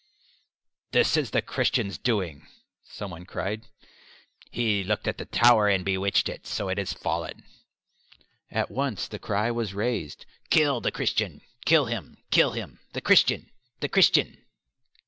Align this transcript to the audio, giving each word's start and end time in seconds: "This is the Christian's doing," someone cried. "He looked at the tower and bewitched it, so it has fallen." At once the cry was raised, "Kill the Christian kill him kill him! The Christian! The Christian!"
"This 0.93 1.15
is 1.15 1.29
the 1.29 1.43
Christian's 1.43 1.99
doing," 1.99 2.47
someone 2.81 3.23
cried. 3.23 3.67
"He 4.49 4.83
looked 4.83 5.07
at 5.07 5.19
the 5.19 5.25
tower 5.25 5.67
and 5.67 5.85
bewitched 5.85 6.27
it, 6.27 6.47
so 6.47 6.69
it 6.69 6.79
has 6.79 6.91
fallen." 6.91 7.43
At 8.49 8.71
once 8.71 9.07
the 9.07 9.19
cry 9.19 9.51
was 9.51 9.75
raised, 9.75 10.25
"Kill 10.49 10.81
the 10.81 10.91
Christian 10.91 11.41
kill 11.65 11.85
him 11.85 12.17
kill 12.31 12.53
him! 12.53 12.79
The 12.93 13.01
Christian! 13.01 13.51
The 13.79 13.89
Christian!" 13.89 14.41